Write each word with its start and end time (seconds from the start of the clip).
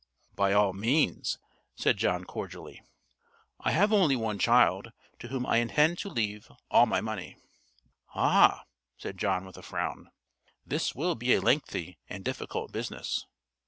"By 0.35 0.51
all 0.51 0.73
means," 0.73 1.37
said 1.75 1.97
John 1.97 2.23
cordially. 2.23 2.81
"I 3.59 3.69
have 3.69 3.93
only 3.93 4.15
one 4.15 4.39
child, 4.39 4.93
to 5.19 5.27
whom 5.27 5.45
I 5.45 5.57
intend 5.57 5.99
to 5.99 6.09
leave 6.09 6.51
all 6.71 6.87
my 6.87 7.01
money." 7.01 7.37
"Ha!" 8.07 8.63
said 8.97 9.19
John, 9.19 9.45
with 9.45 9.57
a 9.57 9.61
frown. 9.61 10.09
"This 10.65 10.95
will 10.95 11.13
be 11.13 11.35
a 11.35 11.39
lengthy 11.39 11.99
and 12.09 12.25
difficult 12.25 12.71
business." 12.71 13.27